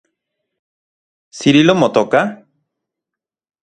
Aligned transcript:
¿Cirilo 1.39 1.73
motoka? 1.81 2.21